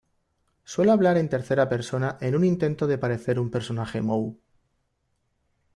[0.63, 4.33] Suele hablar en tercera persona en un intento de parecer un personaje moe.